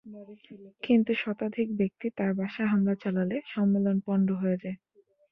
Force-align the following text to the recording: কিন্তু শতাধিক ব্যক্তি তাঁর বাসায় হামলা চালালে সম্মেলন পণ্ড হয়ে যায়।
কিন্তু 0.83 1.11
শতাধিক 1.15 1.67
ব্যক্তি 1.79 2.07
তাঁর 2.17 2.31
বাসায় 2.33 2.69
হামলা 2.71 2.93
চালালে 2.95 3.37
সম্মেলন 3.53 3.97
পণ্ড 4.05 4.27
হয়ে 4.41 4.57
যায়। 4.63 4.77